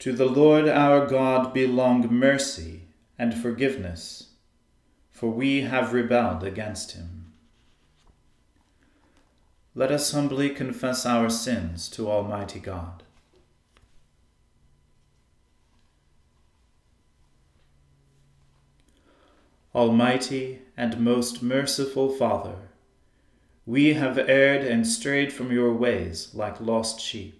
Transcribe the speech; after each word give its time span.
To 0.00 0.14
the 0.14 0.24
Lord 0.24 0.66
our 0.66 1.06
God 1.06 1.52
belong 1.52 2.08
mercy 2.10 2.84
and 3.18 3.34
forgiveness, 3.34 4.28
for 5.10 5.30
we 5.30 5.60
have 5.60 5.92
rebelled 5.92 6.42
against 6.42 6.92
him. 6.92 7.32
Let 9.74 9.92
us 9.92 10.10
humbly 10.12 10.48
confess 10.48 11.04
our 11.04 11.28
sins 11.28 11.86
to 11.90 12.10
Almighty 12.10 12.60
God. 12.60 13.02
Almighty 19.74 20.60
and 20.78 20.98
most 20.98 21.42
merciful 21.42 22.08
Father, 22.08 22.56
we 23.66 23.92
have 23.92 24.18
erred 24.18 24.64
and 24.66 24.86
strayed 24.86 25.30
from 25.30 25.52
your 25.52 25.74
ways 25.74 26.30
like 26.34 26.58
lost 26.58 27.00
sheep. 27.00 27.39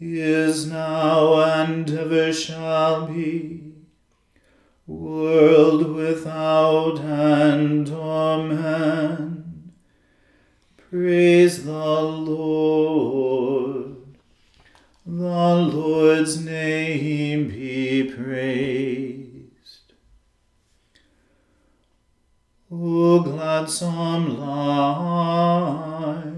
is 0.00 0.66
now 0.66 1.42
and 1.42 1.90
ever 1.90 2.32
shall 2.32 3.06
be, 3.06 3.72
world 4.86 5.92
without 5.92 7.00
end. 7.00 7.90
Amen. 7.90 9.72
Praise 10.76 11.64
the 11.64 12.00
Lord. 12.00 13.96
The 15.04 15.14
Lord's 15.14 16.44
name 16.44 17.48
be 17.48 18.04
praised. 18.04 19.94
O 22.70 23.20
gladsome 23.20 24.38
light 24.38 26.37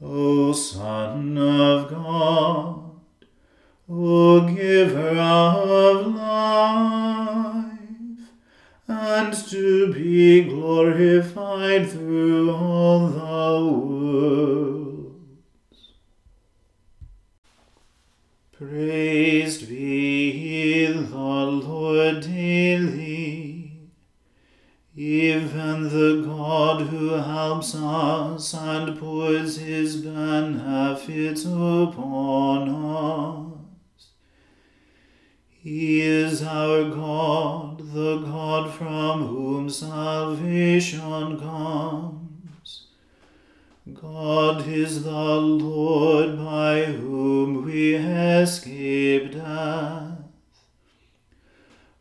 O 0.00 0.52
Son 0.52 1.36
of 1.36 1.90
God, 1.90 2.37
escape 48.58 49.32
death. 49.32 50.18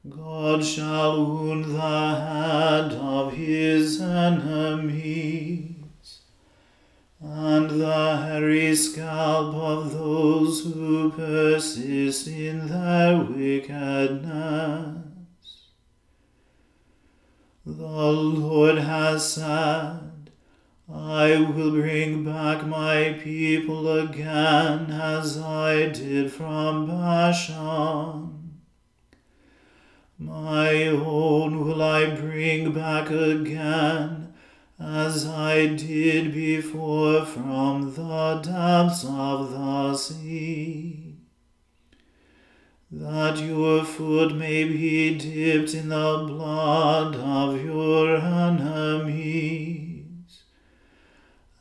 God 0.09 0.63
shall 0.63 1.24
wound 1.25 1.65
the 1.65 1.80
head 1.80 2.94
of 2.94 3.33
his 3.33 4.01
enemies, 4.01 5.75
and 7.21 7.69
the 7.69 8.18
hairy 8.18 8.75
scalp 8.75 9.54
of 9.54 9.94
those 9.94 10.63
who 10.63 11.12
persist 11.12 12.27
in 12.27 12.68
their 12.68 13.18
wickedness. 13.18 15.04
The 17.65 18.12
Lord 18.12 18.77
has 18.77 19.33
said, 19.33 20.06
I 20.89 21.37
will 21.39 21.71
bring 21.71 22.23
back 22.23 22.65
my 22.65 23.19
people 23.21 23.91
again 23.99 24.89
as 24.91 25.37
I 25.37 25.87
did 25.87 26.31
from 26.31 26.87
Bashan. 26.87 28.61
My 30.17 30.87
own 30.87 31.65
will 31.65 31.81
I 31.83 32.15
bring 32.15 32.71
back 32.71 33.09
again 33.09 34.33
as 34.79 35.27
I 35.27 35.67
did 35.67 36.33
before 36.33 37.25
from 37.25 37.93
the 37.93 38.39
depths 38.43 39.03
of 39.03 39.51
the 39.51 39.95
sea 39.95 41.07
that 42.89 43.37
your 43.37 43.83
foot 43.83 44.33
may 44.35 44.63
be 44.63 45.17
dipped 45.17 45.73
in 45.73 45.89
the 45.89 46.23
blood 46.25 47.15
of 47.15 47.61
your 47.63 48.15
enemies, 48.15 49.86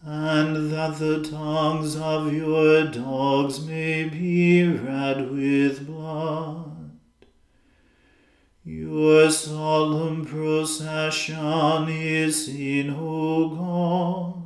and 0.06 0.70
that 0.70 0.98
the 0.98 1.22
tongues 1.22 1.96
of 1.96 2.32
your 2.32 2.84
dogs 2.84 3.64
may 3.66 4.08
be 4.08 4.66
red 4.66 5.30
with 5.30 5.86
blood. 5.86 6.98
Your 8.64 9.30
solemn 9.30 10.24
procession 10.24 11.88
is 11.88 12.46
seen, 12.46 12.90
O 12.90 13.50
God 13.50 14.36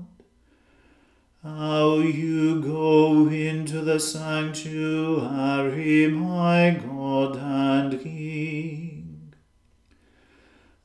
how 1.42 1.96
you 1.96 2.60
go 2.60 3.26
into 3.28 3.80
the 3.80 3.98
sanctuary, 3.98 6.06
my 6.08 6.78
God 6.86 7.36
and 7.36 8.02
King. 8.02 8.89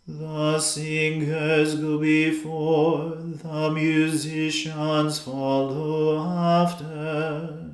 The 0.07 0.59
singers 0.59 1.75
go 1.75 1.97
before, 1.97 3.15
the 3.15 3.71
musicians 3.71 5.17
follow 5.19 6.19
after. 6.19 7.71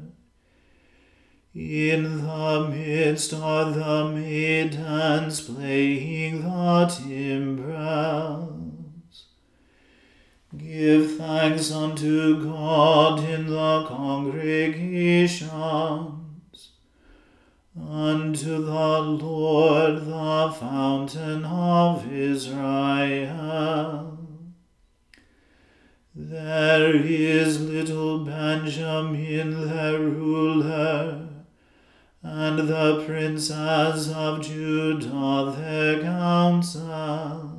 In 1.54 2.26
the 2.26 2.70
midst 2.70 3.34
are 3.34 3.72
the 3.72 4.10
maidens 4.10 5.42
playing 5.42 6.44
the 6.44 6.86
timbrel. 6.86 8.62
Give 10.58 11.18
thanks 11.18 11.70
unto 11.70 12.42
God 12.46 13.24
in 13.26 13.48
the 13.48 13.86
congregations, 13.90 15.50
unto 17.80 18.66
the 18.66 19.00
Lord 19.00 20.06
the 20.06 20.56
fountain 20.60 21.46
of 21.46 22.12
Israel. 22.12 24.18
There 26.14 26.94
is 26.94 27.62
little 27.62 28.26
Benjamin 28.26 29.70
their 29.70 30.00
ruler, 30.00 31.30
and 32.22 32.60
the 32.60 33.06
princes 33.06 34.12
of 34.12 34.42
Judah 34.42 35.56
their 35.58 36.02
council 36.02 37.51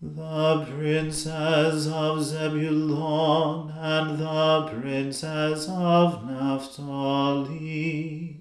the 0.00 0.64
princes 0.64 1.88
of 1.88 2.22
Zebulun 2.22 3.72
and 3.76 4.18
the 4.18 4.68
princes 4.72 5.66
of 5.68 6.24
Naphtali. 6.24 8.36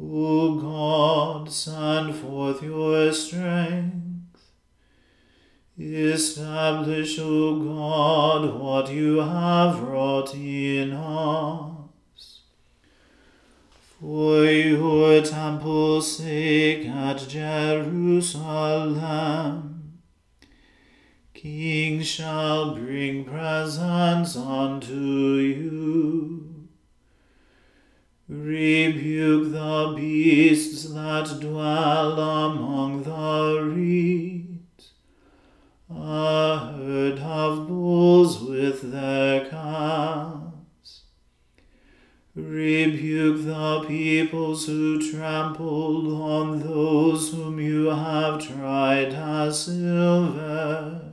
O 0.00 0.56
God, 0.56 1.52
send 1.52 2.16
forth 2.16 2.62
your 2.62 3.12
strength. 3.12 3.98
Establish, 5.78 7.18
O 7.20 7.60
God, 7.60 8.60
what 8.60 8.90
you 8.90 9.18
have 9.18 9.80
wrought 9.80 10.34
in 10.34 10.92
us. 10.92 11.71
For 14.02 14.44
your 14.46 15.22
temple's 15.22 16.16
sake 16.16 16.88
at 16.88 17.18
Jerusalem, 17.28 18.42
kings 21.32 22.08
shall 22.08 22.74
bring 22.74 23.24
presents 23.24 24.34
unto 24.34 24.96
you. 24.96 26.66
Rebuke 28.26 29.52
the 29.52 29.92
beasts 29.94 30.92
that 30.92 31.38
dwell 31.38 32.18
among 32.18 33.04
the 33.04 33.70
reeds, 33.72 34.94
a 35.88 36.58
herd 36.58 37.20
of 37.20 37.68
bulls 37.68 38.40
with 38.42 38.90
their 38.90 39.48
calves 39.48 40.41
Rebuke 42.34 43.44
the 43.44 43.84
peoples 43.86 44.64
who 44.64 45.10
trample 45.12 46.22
on 46.22 46.60
those 46.60 47.30
whom 47.30 47.60
you 47.60 47.90
have 47.90 48.40
tried 48.40 49.12
as 49.12 49.66
silver, 49.66 51.12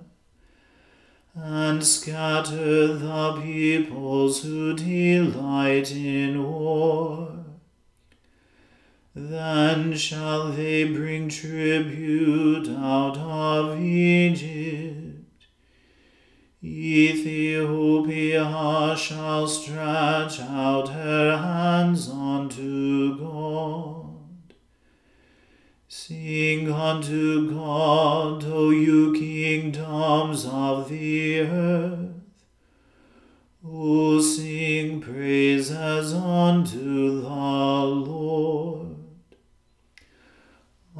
and 1.36 1.86
scatter 1.86 2.94
the 2.94 3.42
peoples 3.42 4.44
who 4.44 4.74
delight 4.74 5.92
in 5.92 6.42
war. 6.42 7.34
Then 9.14 9.98
shall 9.98 10.54
they 10.54 10.86
bring 10.86 11.28
tribute 11.28 12.70
out 12.70 13.18
of 13.18 13.78
Egypt 13.82 14.89
Ethiopia 16.62 18.44
shall 18.98 19.48
stretch 19.48 20.42
out 20.42 20.90
her 20.90 21.38
hands 21.38 22.10
unto 22.10 23.18
God. 23.18 24.54
Sing 25.88 26.70
unto 26.70 27.50
God, 27.50 28.44
O 28.44 28.72
you 28.72 29.14
kingdoms 29.14 30.46
of 30.46 30.90
the 30.90 31.40
earth. 31.42 32.10
O 33.66 34.20
sing 34.20 35.00
praises 35.00 36.14
unto 36.14 37.22
the 37.22 37.30
Lord. 37.30 38.79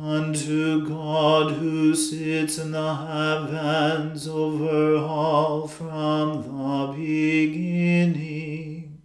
Unto 0.10 0.88
God 0.88 1.52
who 1.52 1.94
sits 1.94 2.58
in 2.58 2.72
the 2.72 2.96
heavens 2.96 4.28
over 4.28 4.98
all 4.98 5.68
from 5.68 6.42
the 6.42 6.94
beginning. 6.94 9.02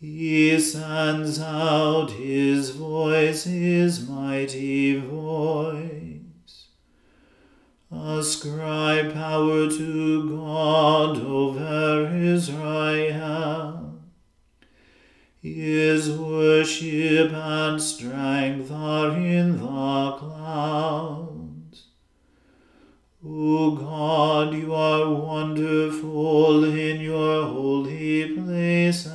He 0.00 0.58
sends 0.58 1.40
out 1.40 2.10
his 2.10 2.70
voice, 2.70 3.44
his 3.44 4.08
mighty 4.08 4.98
voice. 4.98 6.66
Ascribe 7.92 9.14
power 9.14 9.70
to 9.70 10.28
God 10.28 11.18
over 11.18 12.16
Israel. 12.16 13.79
His 15.42 16.10
worship 16.10 17.32
and 17.32 17.80
strength 17.80 18.70
are 18.70 19.16
in 19.16 19.58
the 19.58 20.12
clouds. 20.18 21.86
O 23.24 23.70
God, 23.70 24.52
you 24.52 24.74
are 24.74 25.14
wonderful 25.14 26.64
in 26.64 27.00
your 27.00 27.46
holy 27.46 28.34
places. 28.36 29.12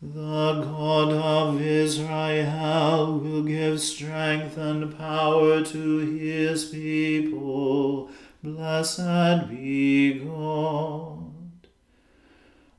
The 0.00 0.62
God 0.62 1.12
of 1.12 1.60
Israel 1.60 3.18
will 3.18 3.42
give 3.42 3.80
strength 3.80 4.56
and 4.56 4.96
power 4.96 5.62
to 5.62 5.98
his 5.98 6.64
people. 6.66 8.10
Blessed 8.42 9.50
be 9.50 10.20
God. 10.20 11.23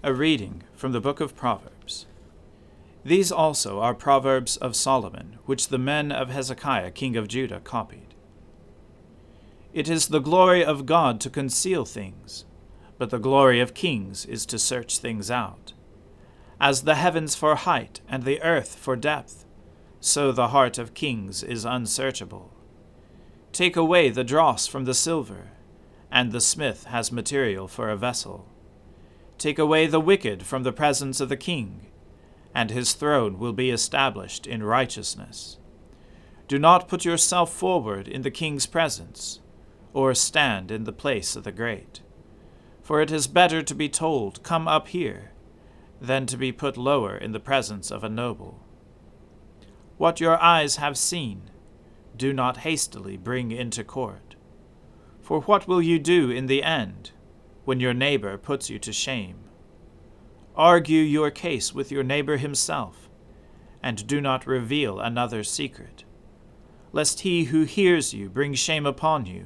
A 0.00 0.14
reading 0.14 0.62
from 0.76 0.92
the 0.92 1.00
book 1.00 1.18
of 1.18 1.34
Proverbs. 1.34 2.06
These 3.04 3.32
also 3.32 3.80
are 3.80 3.94
proverbs 3.94 4.56
of 4.56 4.76
Solomon, 4.76 5.40
which 5.44 5.68
the 5.68 5.78
men 5.78 6.12
of 6.12 6.30
Hezekiah 6.30 6.92
king 6.92 7.16
of 7.16 7.26
Judah 7.26 7.58
copied. 7.58 8.14
It 9.72 9.88
is 9.88 10.06
the 10.06 10.20
glory 10.20 10.64
of 10.64 10.86
God 10.86 11.20
to 11.22 11.30
conceal 11.30 11.84
things, 11.84 12.44
but 12.96 13.10
the 13.10 13.18
glory 13.18 13.58
of 13.58 13.74
kings 13.74 14.24
is 14.24 14.46
to 14.46 14.58
search 14.58 14.98
things 14.98 15.32
out. 15.32 15.72
As 16.60 16.82
the 16.82 16.94
heavens 16.94 17.34
for 17.34 17.56
height 17.56 18.00
and 18.08 18.22
the 18.22 18.40
earth 18.40 18.76
for 18.76 18.94
depth, 18.94 19.46
so 19.98 20.30
the 20.30 20.48
heart 20.48 20.78
of 20.78 20.94
kings 20.94 21.42
is 21.42 21.64
unsearchable. 21.64 22.52
Take 23.52 23.76
away 23.76 24.10
the 24.10 24.22
dross 24.22 24.68
from 24.68 24.84
the 24.84 24.94
silver, 24.94 25.50
and 26.08 26.30
the 26.30 26.40
smith 26.40 26.84
has 26.84 27.10
material 27.10 27.66
for 27.66 27.90
a 27.90 27.96
vessel. 27.96 28.46
Take 29.38 29.58
away 29.58 29.86
the 29.86 30.00
wicked 30.00 30.42
from 30.42 30.64
the 30.64 30.72
presence 30.72 31.20
of 31.20 31.28
the 31.28 31.36
king, 31.36 31.86
and 32.52 32.70
his 32.70 32.94
throne 32.94 33.38
will 33.38 33.52
be 33.52 33.70
established 33.70 34.46
in 34.48 34.64
righteousness. 34.64 35.58
Do 36.48 36.58
not 36.58 36.88
put 36.88 37.04
yourself 37.04 37.52
forward 37.52 38.08
in 38.08 38.22
the 38.22 38.32
king's 38.32 38.66
presence, 38.66 39.40
or 39.92 40.12
stand 40.12 40.72
in 40.72 40.84
the 40.84 40.92
place 40.92 41.36
of 41.36 41.44
the 41.44 41.52
great. 41.52 42.00
For 42.82 43.00
it 43.00 43.12
is 43.12 43.28
better 43.28 43.62
to 43.62 43.74
be 43.74 43.88
told, 43.88 44.42
Come 44.42 44.66
up 44.66 44.88
here, 44.88 45.30
than 46.00 46.26
to 46.26 46.36
be 46.36 46.50
put 46.50 46.76
lower 46.76 47.16
in 47.16 47.30
the 47.32 47.40
presence 47.40 47.92
of 47.92 48.02
a 48.02 48.08
noble. 48.08 48.60
What 49.98 50.20
your 50.20 50.40
eyes 50.42 50.76
have 50.76 50.96
seen, 50.96 51.50
do 52.16 52.32
not 52.32 52.58
hastily 52.58 53.16
bring 53.16 53.52
into 53.52 53.84
court. 53.84 54.34
For 55.20 55.42
what 55.42 55.68
will 55.68 55.82
you 55.82 55.98
do 55.98 56.30
in 56.30 56.46
the 56.46 56.62
end, 56.62 57.12
when 57.68 57.80
your 57.80 57.92
neighbor 57.92 58.38
puts 58.38 58.70
you 58.70 58.78
to 58.78 58.94
shame? 58.94 59.36
Argue 60.56 61.02
your 61.02 61.30
case 61.30 61.74
with 61.74 61.92
your 61.92 62.02
neighbor 62.02 62.38
himself, 62.38 63.10
and 63.82 64.06
do 64.06 64.22
not 64.22 64.46
reveal 64.46 64.98
another's 64.98 65.50
secret, 65.50 66.02
lest 66.92 67.20
he 67.20 67.44
who 67.44 67.64
hears 67.64 68.14
you 68.14 68.30
bring 68.30 68.54
shame 68.54 68.86
upon 68.86 69.26
you, 69.26 69.44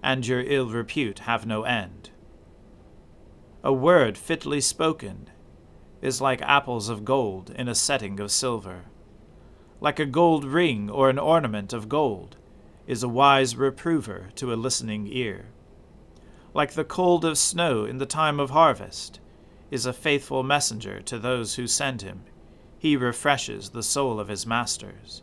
and 0.00 0.28
your 0.28 0.40
ill 0.42 0.68
repute 0.68 1.18
have 1.30 1.44
no 1.44 1.64
end. 1.64 2.10
A 3.64 3.72
word 3.72 4.16
fitly 4.16 4.60
spoken 4.60 5.28
is 6.00 6.20
like 6.20 6.42
apples 6.42 6.88
of 6.88 7.04
gold 7.04 7.50
in 7.50 7.66
a 7.66 7.74
setting 7.74 8.20
of 8.20 8.30
silver. 8.30 8.84
Like 9.80 9.98
a 9.98 10.06
gold 10.06 10.44
ring 10.44 10.88
or 10.88 11.10
an 11.10 11.18
ornament 11.18 11.72
of 11.72 11.88
gold 11.88 12.36
is 12.86 13.02
a 13.02 13.08
wise 13.08 13.56
reprover 13.56 14.28
to 14.36 14.52
a 14.52 14.54
listening 14.54 15.08
ear. 15.08 15.46
Like 16.52 16.72
the 16.72 16.84
cold 16.84 17.24
of 17.24 17.38
snow 17.38 17.84
in 17.84 17.98
the 17.98 18.06
time 18.06 18.40
of 18.40 18.50
harvest 18.50 19.20
is 19.70 19.86
a 19.86 19.92
faithful 19.92 20.42
messenger 20.42 21.00
to 21.02 21.18
those 21.18 21.54
who 21.54 21.66
send 21.66 22.02
him. 22.02 22.22
He 22.78 22.96
refreshes 22.96 23.70
the 23.70 23.82
soul 23.82 24.18
of 24.18 24.28
his 24.28 24.46
masters. 24.46 25.22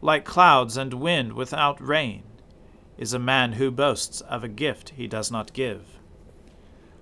Like 0.00 0.24
clouds 0.24 0.76
and 0.76 0.94
wind 0.94 1.34
without 1.34 1.80
rain 1.80 2.24
is 2.98 3.12
a 3.12 3.18
man 3.18 3.52
who 3.52 3.70
boasts 3.70 4.20
of 4.22 4.42
a 4.42 4.48
gift 4.48 4.90
he 4.96 5.06
does 5.06 5.30
not 5.30 5.52
give. 5.52 5.98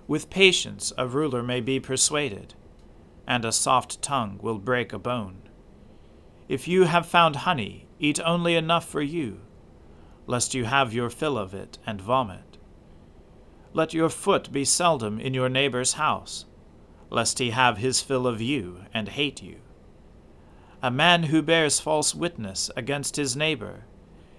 With 0.07 0.29
patience 0.29 0.93
a 0.97 1.07
ruler 1.07 1.41
may 1.41 1.61
be 1.61 1.79
persuaded 1.79 2.53
and 3.27 3.45
a 3.45 3.51
soft 3.51 4.01
tongue 4.01 4.39
will 4.41 4.59
break 4.59 4.93
a 4.93 4.99
bone. 4.99 5.41
If 6.47 6.67
you 6.67 6.83
have 6.83 7.05
found 7.05 7.37
honey, 7.37 7.87
eat 7.97 8.19
only 8.19 8.55
enough 8.55 8.87
for 8.87 9.01
you, 9.01 9.39
lest 10.27 10.53
you 10.53 10.65
have 10.65 10.93
your 10.93 11.09
fill 11.09 11.37
of 11.37 11.53
it 11.53 11.77
and 11.85 12.01
vomit. 12.01 12.50
Let 13.73 13.93
your 13.93 14.09
foot 14.09 14.51
be 14.51 14.65
seldom 14.65 15.19
in 15.19 15.33
your 15.33 15.47
neighbor's 15.47 15.93
house, 15.93 16.45
lest 17.09 17.39
he 17.39 17.51
have 17.51 17.77
his 17.77 18.01
fill 18.01 18.27
of 18.27 18.41
you 18.41 18.81
and 18.93 19.07
hate 19.07 19.41
you. 19.41 19.57
A 20.83 20.91
man 20.91 21.23
who 21.23 21.41
bears 21.41 21.79
false 21.79 22.13
witness 22.13 22.69
against 22.75 23.15
his 23.15 23.35
neighbor 23.35 23.85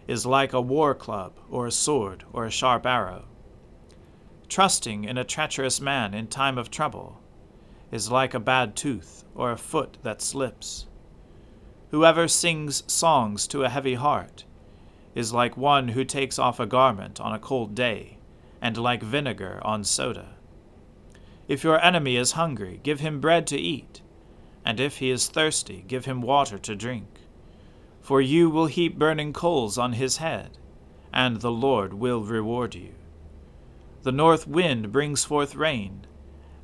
is 0.06 0.26
like 0.26 0.52
a 0.52 0.60
war 0.60 0.94
club 0.94 1.38
or 1.48 1.66
a 1.66 1.72
sword 1.72 2.24
or 2.32 2.44
a 2.44 2.50
sharp 2.50 2.84
arrow. 2.84 3.24
Trusting 4.48 5.04
in 5.04 5.16
a 5.16 5.24
treacherous 5.24 5.80
man 5.80 6.12
in 6.12 6.26
time 6.26 6.58
of 6.58 6.70
trouble 6.70 7.20
is 7.90 8.10
like 8.10 8.34
a 8.34 8.40
bad 8.40 8.76
tooth 8.76 9.24
or 9.34 9.50
a 9.50 9.56
foot 9.56 9.96
that 10.02 10.20
slips. 10.20 10.88
Whoever 11.90 12.28
sings 12.28 12.82
songs 12.90 13.46
to 13.48 13.64
a 13.64 13.70
heavy 13.70 13.94
heart 13.94 14.44
is 15.14 15.32
like 15.32 15.56
one 15.56 15.88
who 15.88 16.04
takes 16.04 16.38
off 16.38 16.60
a 16.60 16.66
garment 16.66 17.20
on 17.20 17.32
a 17.32 17.38
cold 17.38 17.74
day, 17.74 18.18
and 18.62 18.78
like 18.78 19.02
vinegar 19.02 19.60
on 19.62 19.84
soda. 19.84 20.36
If 21.48 21.62
your 21.62 21.84
enemy 21.84 22.16
is 22.16 22.32
hungry, 22.32 22.80
give 22.82 23.00
him 23.00 23.20
bread 23.20 23.46
to 23.48 23.58
eat, 23.58 24.00
and 24.64 24.80
if 24.80 24.96
he 24.98 25.10
is 25.10 25.28
thirsty, 25.28 25.84
give 25.86 26.06
him 26.06 26.22
water 26.22 26.56
to 26.56 26.74
drink. 26.74 27.18
For 28.00 28.22
you 28.22 28.48
will 28.48 28.66
heap 28.66 28.98
burning 28.98 29.34
coals 29.34 29.76
on 29.76 29.92
his 29.92 30.16
head, 30.16 30.56
and 31.12 31.40
the 31.40 31.50
Lord 31.50 31.92
will 31.92 32.22
reward 32.22 32.74
you. 32.74 32.94
The 34.02 34.12
north 34.12 34.46
wind 34.46 34.90
brings 34.90 35.24
forth 35.24 35.54
rain 35.54 36.06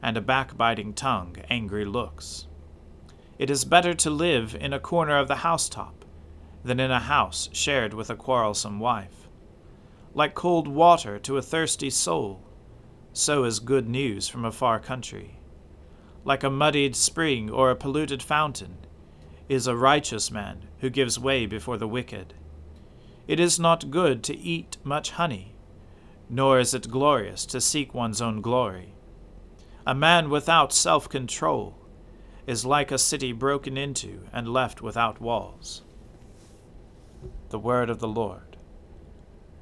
and 0.03 0.17
a 0.17 0.21
backbiting 0.21 0.95
tongue 0.95 1.37
angry 1.51 1.85
looks. 1.85 2.47
It 3.39 3.51
is 3.51 3.65
better 3.65 3.95
to 3.95 4.11
live 4.11 4.57
in 4.59 4.73
a 4.73 4.81
corner 4.81 5.19
of 5.19 5.29
the 5.29 5.37
housetop 5.37 6.05
than 6.65 6.81
in 6.81 6.91
a 6.91 7.01
house 7.01 7.49
shared 7.53 7.95
with 7.95 8.11
a 8.11 8.17
quarrelsome 8.17 8.81
wife. 8.81 9.28
Like 10.15 10.35
cold 10.35 10.67
water 10.67 11.19
to 11.21 11.37
a 11.37 11.43
thirsty 11.43 11.91
soul, 11.91 12.43
so 13.13 13.45
is 13.45 13.61
good 13.61 13.89
news 13.89 14.29
from 14.29 14.45
a 14.45 14.53
far 14.53 14.81
country. 14.81 15.39
Like 16.25 16.43
a 16.43 16.51
muddied 16.51 16.97
spring 16.97 17.51
or 17.51 17.71
a 17.71 17.77
polluted 17.77 18.23
fountain, 18.23 18.79
is 19.49 19.67
a 19.67 19.77
righteous 19.77 20.31
man 20.31 20.69
who 20.81 20.91
gives 20.91 21.19
way 21.19 21.47
before 21.47 21.79
the 21.79 21.89
wicked. 21.89 22.35
It 23.27 23.41
is 23.41 23.59
not 23.59 23.91
good 23.91 24.23
to 24.25 24.37
eat 24.37 24.77
much 24.85 25.13
honey, 25.13 25.55
nor 26.29 26.59
is 26.59 26.75
it 26.75 26.91
glorious 26.91 27.47
to 27.47 27.61
seek 27.61 27.95
one's 27.95 28.21
own 28.21 28.41
glory. 28.41 28.95
A 29.87 29.95
man 29.95 30.29
without 30.29 30.73
self 30.73 31.09
control 31.09 31.75
is 32.47 32.65
like 32.65 32.91
a 32.91 32.99
city 32.99 33.33
broken 33.33 33.77
into 33.77 34.27
and 34.33 34.49
left 34.49 34.81
without 34.83 35.21
walls. 35.21 35.83
The 37.51 37.59
word 37.59 37.91
of 37.91 37.99
the 37.99 38.09
Lord. 38.09 38.48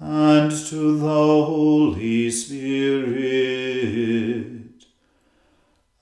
and 0.00 0.50
to 0.50 0.98
the 0.98 1.44
Holy 1.44 2.30
Spirit, 2.30 3.20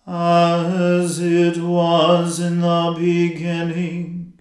as 0.07 1.19
it 1.19 1.59
was 1.59 2.39
in 2.39 2.61
the 2.61 2.95
beginning 2.97 4.39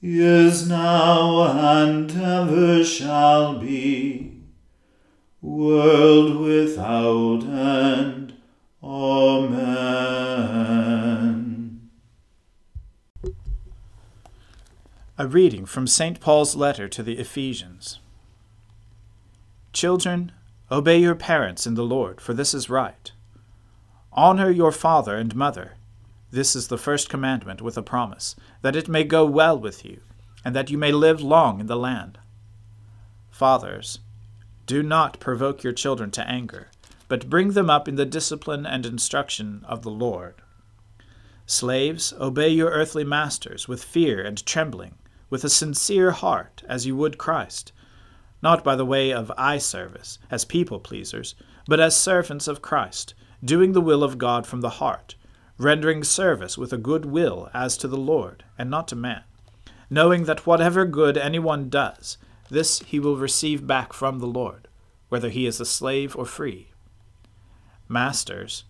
is 0.00 0.68
now 0.68 1.44
and 1.44 2.10
ever 2.10 2.84
shall 2.84 3.58
be, 3.58 4.40
world 5.40 6.36
without 6.36 7.42
end. 7.44 8.34
Amen. 8.82 9.82
A 15.18 15.26
reading 15.28 15.66
from 15.66 15.86
St. 15.86 16.18
Paul's 16.20 16.56
letter 16.56 16.88
to 16.88 17.02
the 17.02 17.18
Ephesians. 17.18 18.00
Children, 19.72 20.32
obey 20.70 20.98
your 20.98 21.14
parents 21.14 21.66
in 21.66 21.74
the 21.74 21.84
Lord, 21.84 22.20
for 22.20 22.34
this 22.34 22.54
is 22.54 22.70
right. 22.70 23.12
Honor 24.12 24.50
your 24.50 24.72
father 24.72 25.16
and 25.16 25.34
mother 25.34 25.76
this 26.32 26.56
is 26.56 26.68
the 26.68 26.78
first 26.78 27.10
commandment 27.10 27.60
with 27.60 27.76
a 27.76 27.82
promise, 27.82 28.34
that 28.62 28.74
it 28.74 28.88
may 28.88 29.04
go 29.04 29.26
well 29.26 29.58
with 29.58 29.84
you, 29.84 30.00
and 30.42 30.56
that 30.56 30.70
you 30.70 30.78
may 30.78 30.90
live 30.90 31.20
long 31.20 31.60
in 31.60 31.66
the 31.66 31.76
land. 31.76 32.16
Fathers, 33.30 33.98
do 34.64 34.82
not 34.82 35.20
provoke 35.20 35.62
your 35.62 35.74
children 35.74 36.10
to 36.12 36.26
anger, 36.26 36.70
but 37.06 37.28
bring 37.28 37.50
them 37.50 37.68
up 37.68 37.86
in 37.86 37.96
the 37.96 38.06
discipline 38.06 38.64
and 38.64 38.86
instruction 38.86 39.62
of 39.68 39.82
the 39.82 39.90
Lord. 39.90 40.36
Slaves, 41.44 42.14
obey 42.18 42.48
your 42.48 42.70
earthly 42.70 43.04
masters 43.04 43.68
with 43.68 43.84
fear 43.84 44.22
and 44.22 44.44
trembling, 44.46 44.94
with 45.28 45.44
a 45.44 45.50
sincere 45.50 46.12
heart, 46.12 46.62
as 46.66 46.86
you 46.86 46.96
would 46.96 47.18
Christ, 47.18 47.72
not 48.42 48.64
by 48.64 48.76
the 48.76 48.84
way 48.84 49.12
of 49.12 49.32
eye 49.38 49.58
service, 49.58 50.18
as 50.30 50.44
people 50.44 50.80
pleasers, 50.80 51.34
but 51.66 51.80
as 51.80 51.96
servants 51.96 52.48
of 52.48 52.60
Christ, 52.60 53.14
doing 53.44 53.72
the 53.72 53.80
will 53.80 54.02
of 54.02 54.18
God 54.18 54.46
from 54.46 54.60
the 54.60 54.70
heart 54.70 55.14
rendering 55.62 56.02
service 56.02 56.58
with 56.58 56.72
a 56.72 56.78
good 56.78 57.04
will 57.04 57.48
as 57.54 57.76
to 57.78 57.88
the 57.88 57.96
Lord, 57.96 58.44
and 58.58 58.70
not 58.70 58.88
to 58.88 58.96
man, 58.96 59.22
knowing 59.88 60.24
that 60.24 60.46
whatever 60.46 60.84
good 60.84 61.16
anyone 61.16 61.68
does, 61.68 62.18
this 62.50 62.80
he 62.80 62.98
will 62.98 63.16
receive 63.16 63.66
back 63.66 63.92
from 63.92 64.18
the 64.18 64.26
Lord, 64.26 64.68
whether 65.08 65.28
he 65.28 65.46
is 65.46 65.60
a 65.60 65.64
slave 65.64 66.16
or 66.16 66.26
free. 66.26 66.68
Masters, 67.88 68.64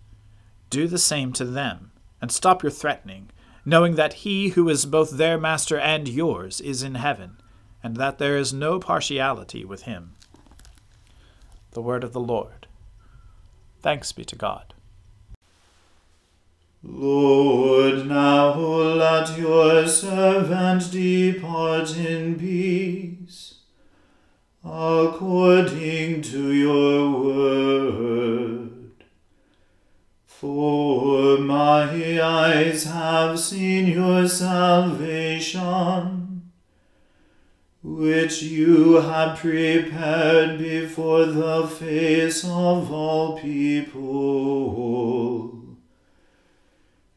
do 0.69 0.87
the 0.87 0.97
same 0.97 1.33
to 1.33 1.45
them, 1.45 1.91
and 2.21 2.31
stop 2.31 2.63
your 2.63 2.71
threatening, 2.71 3.29
knowing 3.65 3.95
that 3.95 4.13
he 4.13 4.49
who 4.49 4.69
is 4.69 4.85
both 4.85 5.11
their 5.11 5.37
master 5.37 5.79
and 5.79 6.07
yours 6.07 6.61
is 6.61 6.83
in 6.83 6.95
heaven, 6.95 7.37
and 7.83 7.97
that 7.97 8.17
there 8.17 8.37
is 8.37 8.53
no 8.53 8.79
partiality 8.79 9.65
with 9.65 9.83
him. 9.83 10.15
The 11.71 11.81
word 11.81 12.03
of 12.03 12.13
the 12.13 12.19
Lord. 12.19 12.67
Thanks 13.81 14.13
be 14.13 14.23
to 14.25 14.35
God. 14.35 14.73
Lord, 16.85 18.07
now 18.07 18.55
let 18.55 19.37
your 19.37 19.87
servant 19.87 20.91
depart 20.91 21.95
in 21.97 22.35
peace, 22.37 23.55
according 24.65 26.21
to 26.23 26.51
your 26.51 27.09
word. 27.23 28.91
For 30.25 31.37
my 31.37 32.21
eyes 32.21 32.83
have 32.83 33.39
seen 33.39 33.87
your 33.87 34.27
salvation, 34.27 35.61
which 37.83 38.41
you 38.41 39.01
have 39.01 39.37
prepared 39.37 40.57
before 40.57 41.25
the 41.25 41.67
face 41.67 42.45
of 42.45 42.89
all 42.89 43.37
people 43.37 45.59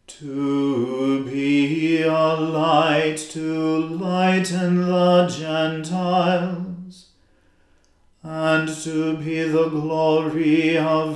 to 0.09 1.25
be 1.25 2.03
a 2.03 2.35
light 2.35 3.17
to 3.17 3.79
lighten 3.79 4.89
the 4.89 5.29
Gentiles, 5.29 7.11
and 8.23 8.69
to 8.69 9.17
be 9.19 9.45
the 9.45 9.69
glory 9.69 10.77
of 10.77 11.16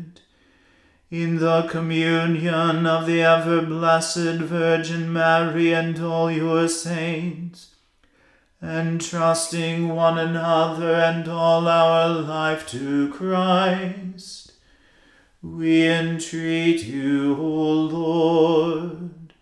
in 1.11 1.37
the 1.37 1.67
communion 1.69 2.87
of 2.87 3.05
the 3.05 3.21
ever 3.21 3.61
blessed 3.61 4.39
Virgin 4.41 5.13
Mary 5.13 5.71
and 5.73 6.01
all 6.03 6.31
your 6.31 6.67
saints, 6.67 7.75
entrusting 8.63 9.89
one 9.89 10.17
another 10.17 10.95
and 10.95 11.27
all 11.27 11.67
our 11.67 12.07
life 12.07 12.65
to 12.69 13.11
Christ 13.13 14.41
we 15.43 15.87
entreat 15.87 16.83
you, 16.83 17.35
O 17.35 17.73
Lord. 17.73 19.33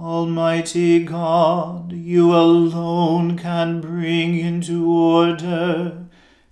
Almighty 0.00 1.04
God, 1.04 1.92
you 1.92 2.34
alone 2.34 3.36
can 3.36 3.82
bring 3.82 4.38
into 4.38 4.90
order 4.90 6.07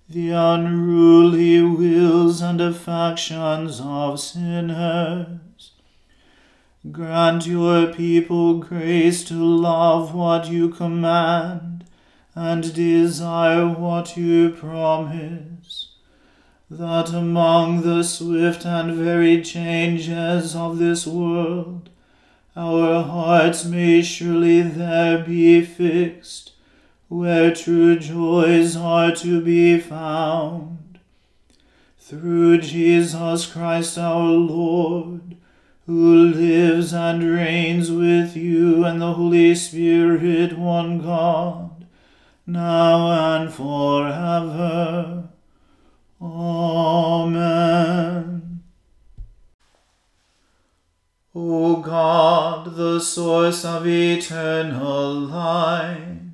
the 0.09 0.29
unruly 0.29 1.61
wills 1.61 2.41
and 2.41 2.61
affections 2.61 3.81
of 3.83 4.19
sinners. 4.19 5.71
Grant 6.91 7.45
your 7.45 7.93
people 7.93 8.59
grace 8.59 9.23
to 9.25 9.33
love 9.33 10.13
what 10.15 10.49
you 10.49 10.69
command 10.69 11.85
and 12.35 12.73
desire 12.73 13.67
what 13.67 14.15
you 14.15 14.51
promise 14.51 15.87
that 16.69 17.13
among 17.13 17.81
the 17.81 18.03
swift 18.03 18.65
and 18.65 18.93
varied 18.93 19.45
changes 19.45 20.55
of 20.55 20.77
this 20.77 21.07
world, 21.07 21.89
our 22.55 23.03
hearts 23.03 23.63
may 23.63 24.01
surely 24.01 24.61
there 24.61 25.23
be 25.23 25.61
fixed, 25.61 26.51
where 27.07 27.53
true 27.53 27.97
joys 27.97 28.75
are 28.75 29.15
to 29.15 29.41
be 29.41 29.79
found. 29.79 30.99
Through 31.97 32.59
Jesus 32.61 33.45
Christ 33.45 33.97
our 33.97 34.31
Lord, 34.31 35.37
who 35.85 36.27
lives 36.27 36.93
and 36.93 37.23
reigns 37.23 37.89
with 37.91 38.35
you 38.35 38.83
and 38.83 39.01
the 39.01 39.13
Holy 39.13 39.55
Spirit, 39.55 40.57
one 40.57 41.01
God, 41.01 41.85
now 42.45 43.35
and 43.35 43.53
forever. 43.53 45.29
Amen. 46.21 47.67
O 51.33 51.75
God, 51.77 52.75
the 52.75 52.99
source 52.99 53.63
of 53.63 53.85
eternal 53.85 55.13
light, 55.13 56.26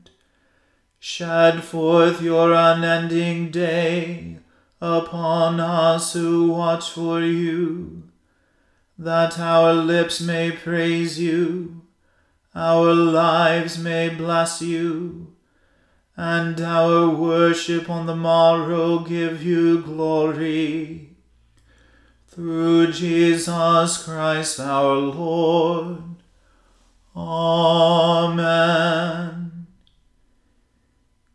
shed 1.06 1.62
forth 1.62 2.22
your 2.22 2.54
unending 2.54 3.52
day 3.52 4.38
upon 4.80 5.60
us 5.60 6.14
who 6.14 6.50
watch 6.50 6.92
for 6.92 7.20
you, 7.20 8.04
that 8.98 9.38
our 9.38 9.74
lips 9.74 10.22
may 10.22 10.50
praise 10.50 11.20
you, 11.20 11.82
our 12.56 12.94
lives 12.94 13.78
may 13.78 14.08
bless 14.08 14.62
you 14.62 15.28
and 16.16 16.62
our 16.62 17.10
worship 17.10 17.90
on 17.90 18.06
the 18.06 18.16
morrow 18.16 19.00
give 19.00 19.44
you 19.44 19.82
glory. 19.82 21.10
Through 22.30 22.94
Jesus 22.94 24.06
Christ 24.06 24.58
our 24.58 24.96
Lord. 24.96 26.02
Amen. 27.14 28.64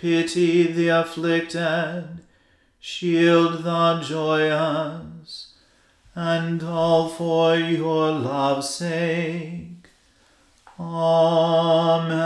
Pity 0.00 0.72
the 0.72 0.88
afflicted. 0.88 2.20
Shield 2.78 3.64
the 3.64 4.00
joyous. 4.00 5.52
And 6.14 6.62
all 6.62 7.10
for 7.10 7.54
your 7.54 8.10
love's 8.10 8.70
sake. 8.70 9.90
Amen. 10.78 12.22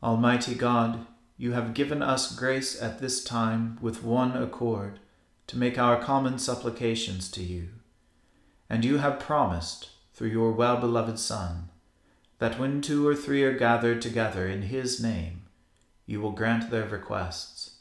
Almighty 0.00 0.54
God, 0.54 1.04
you 1.36 1.50
have 1.50 1.74
given 1.74 2.00
us 2.00 2.32
grace 2.32 2.80
at 2.80 3.00
this 3.00 3.24
time 3.24 3.76
with 3.80 4.04
one 4.04 4.40
accord 4.40 5.00
to 5.48 5.58
make 5.58 5.80
our 5.80 6.00
common 6.00 6.38
supplications 6.38 7.28
to 7.32 7.42
you. 7.42 7.70
And 8.70 8.84
you 8.84 8.98
have 8.98 9.18
promised, 9.18 9.90
through 10.14 10.28
your 10.28 10.52
well 10.52 10.76
beloved 10.76 11.18
Son, 11.18 11.70
that 12.38 12.58
when 12.58 12.80
two 12.80 13.06
or 13.06 13.14
three 13.14 13.42
are 13.42 13.56
gathered 13.56 14.02
together 14.02 14.46
in 14.46 14.62
his 14.62 15.02
name, 15.02 15.42
you 16.06 16.20
will 16.20 16.32
grant 16.32 16.70
their 16.70 16.86
requests. 16.86 17.76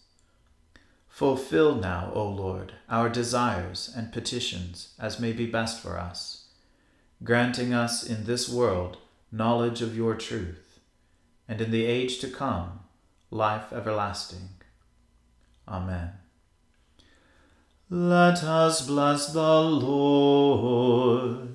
Fulfill 1.10 1.76
now, 1.76 2.12
O 2.14 2.28
Lord, 2.28 2.74
our 2.90 3.10
desires 3.10 3.94
and 3.96 4.12
petitions 4.12 4.94
as 5.00 5.20
may 5.20 5.32
be 5.32 5.46
best 5.46 5.82
for 5.82 5.98
us 5.98 6.46
granting 7.24 7.74
us 7.74 8.08
in 8.08 8.26
this 8.26 8.50
world 8.50 8.98
knowledge 9.32 9.82
of 9.82 9.96
your 9.96 10.16
truth, 10.16 10.80
and 11.48 11.62
in 11.62 11.72
the 11.72 11.86
age 11.86 12.20
to 12.20 12.28
come 12.28 12.80
life 13.32 13.74
everlasting. 13.74 14.50
Amen. 15.68 16.12
Let 17.90 18.44
us 18.44 18.86
bless 18.86 19.28
the 19.34 19.62
Lord. 19.62 21.55